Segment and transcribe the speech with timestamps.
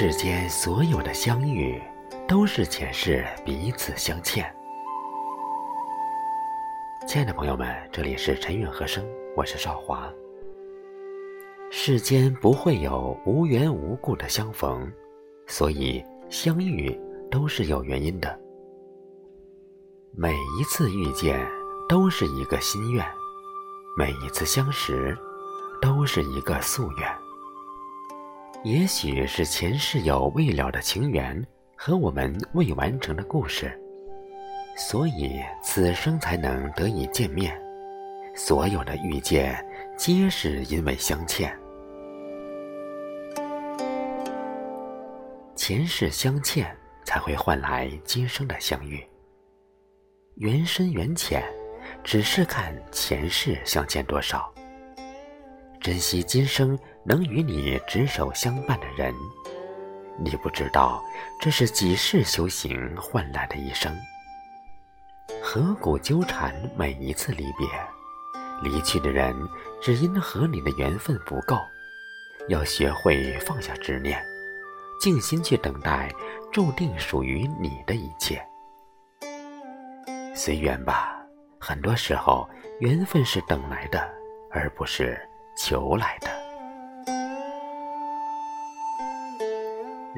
[0.00, 1.82] 世间所有的相遇，
[2.28, 4.48] 都是前世彼此相欠。
[7.08, 9.04] 亲爱的朋友们，这里是陈韵和声，
[9.36, 10.08] 我是少华。
[11.72, 14.88] 世间不会有无缘无故的相逢，
[15.48, 16.96] 所以相遇
[17.28, 18.38] 都是有原因的。
[20.16, 21.44] 每一次遇见
[21.88, 23.04] 都是一个心愿，
[23.96, 25.18] 每一次相识
[25.82, 27.27] 都是一个夙愿。
[28.64, 33.70] 也许是前世有未了的情缘和我们未完成的故事，
[34.76, 37.56] 所以此生才能得以见面。
[38.34, 39.64] 所有的遇见，
[39.96, 41.56] 皆是因为相欠。
[45.54, 49.06] 前世相欠，才会换来今生的相遇。
[50.34, 51.44] 缘深缘浅，
[52.02, 54.52] 只是看前世相欠多少。
[55.80, 56.76] 珍惜今生
[57.08, 59.14] 能与你执手相伴的人，
[60.18, 61.02] 你不知道
[61.40, 63.96] 这是几世修行换来的一生。
[65.42, 67.66] 何苦纠缠每一次离别？
[68.62, 69.34] 离去的人
[69.80, 71.56] 只因和你的缘分不够。
[72.48, 74.22] 要学会放下执念，
[75.00, 76.10] 静心去等待
[76.52, 78.46] 注定属于你的一切。
[80.34, 81.16] 随缘吧，
[81.58, 82.46] 很多时候
[82.80, 84.06] 缘分是等来的，
[84.50, 85.18] 而不是。
[85.60, 86.28] 求来的，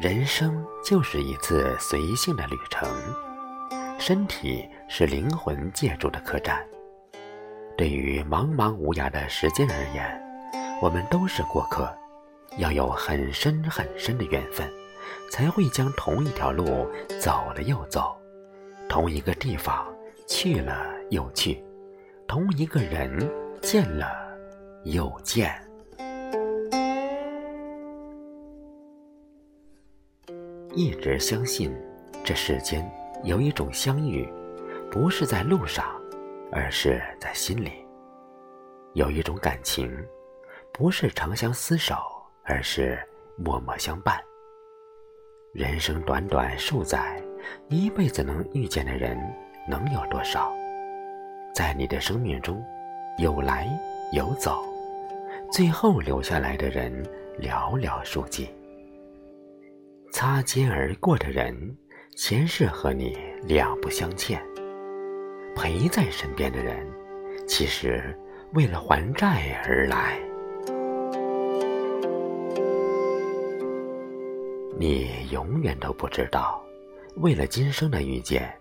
[0.00, 2.88] 人生就是一次随性的旅程，
[3.98, 6.66] 身体是灵魂借住的客栈。
[7.76, 10.18] 对于茫茫无涯的时间而言，
[10.80, 11.94] 我们都是过客，
[12.56, 14.66] 要有很深很深的缘分，
[15.30, 16.88] 才会将同一条路
[17.20, 18.16] 走了又走，
[18.88, 19.86] 同一个地方
[20.26, 21.62] 去了又去，
[22.26, 24.10] 同一个人见了。
[24.84, 25.54] 又见，
[30.72, 31.76] 一直相信
[32.24, 32.88] 这世间
[33.24, 34.28] 有一种相遇，
[34.90, 35.84] 不是在路上，
[36.52, 37.70] 而是在心里；
[38.94, 39.92] 有一种感情，
[40.72, 41.96] 不是长相厮守，
[42.44, 42.98] 而是
[43.36, 44.20] 默默相伴。
[45.52, 47.20] 人生短短数载，
[47.68, 49.18] 一辈子能遇见的人
[49.68, 50.52] 能有多少？
[51.52, 52.64] 在你的生命中，
[53.18, 53.68] 有来
[54.12, 54.62] 有走。
[55.50, 56.92] 最后留下来的人
[57.40, 58.48] 寥寥数计，
[60.12, 61.54] 擦肩而过的人，
[62.16, 64.38] 前世和你两不相欠；
[65.54, 66.84] 陪在身边的人，
[67.46, 68.16] 其实
[68.52, 70.20] 为了还债而来。
[74.76, 76.60] 你永远都不知道，
[77.16, 78.52] 为了今生的遇见，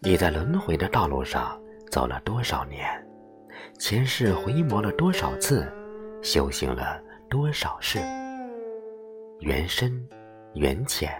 [0.00, 2.84] 你在轮回的道路上走了多少年，
[3.78, 5.72] 前世回眸了多少次。
[6.22, 7.00] 修行了
[7.30, 8.00] 多少事？
[9.40, 10.04] 缘深
[10.56, 11.12] 缘浅，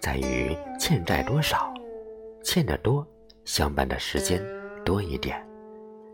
[0.00, 1.72] 在于欠债多少。
[2.42, 3.06] 欠的多，
[3.44, 4.44] 相伴的时间
[4.84, 5.36] 多一点；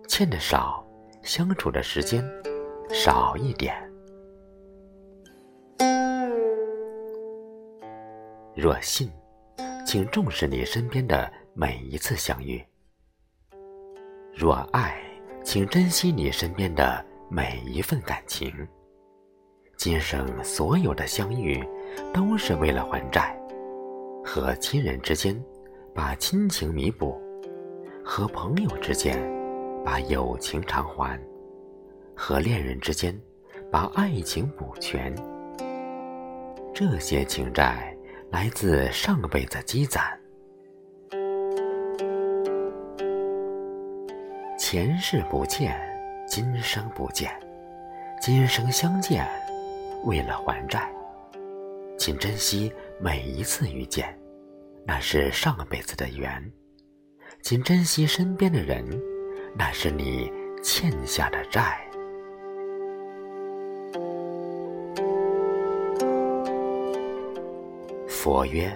[0.07, 0.87] 欠的少，
[1.23, 2.25] 相处的时间
[2.91, 3.75] 少一点。
[8.55, 9.11] 若信，
[9.85, 12.63] 请重视你身边的每一次相遇；
[14.33, 14.97] 若爱，
[15.43, 17.05] 请珍惜你身边的。
[17.33, 18.53] 每一份感情，
[19.77, 21.65] 今生所有的相遇，
[22.13, 23.37] 都是为了还债。
[24.25, 25.35] 和亲人之间，
[25.95, 27.19] 把亲情弥补；
[28.05, 29.19] 和朋友之间，
[29.85, 31.19] 把友情偿还；
[32.15, 33.19] 和恋人之间，
[33.71, 35.15] 把爱情补全。
[36.75, 37.97] 这些情债
[38.31, 40.19] 来自上辈子积攒，
[44.59, 45.79] 前世不欠。
[46.27, 47.29] 今生不见，
[48.21, 49.27] 今生相见，
[50.05, 50.89] 为了还债，
[52.01, 54.19] 请珍惜每一次遇见，
[54.87, 56.43] 那是上辈子的缘；
[57.43, 58.83] 请珍惜身边的人，
[59.55, 61.79] 那是你欠下的债。
[68.09, 68.75] 佛曰：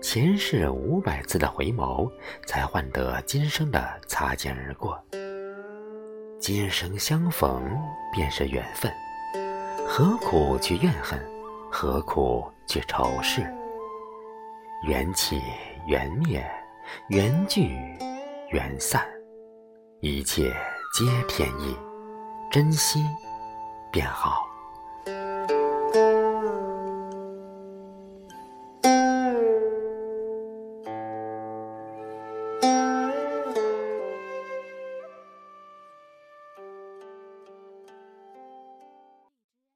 [0.00, 2.10] 前世五百次的回眸，
[2.46, 4.98] 才换得今生的擦肩而过。
[6.40, 7.78] 今生相逢
[8.14, 8.90] 便是缘分，
[9.86, 11.22] 何苦去怨恨？
[11.74, 13.42] 何苦去仇视？
[14.88, 15.38] 缘起
[15.86, 16.42] 缘灭，
[17.08, 17.68] 缘聚
[18.48, 19.06] 缘散，
[20.00, 20.50] 一切
[20.94, 21.76] 皆天意，
[22.50, 23.04] 珍惜
[23.90, 24.51] 便好。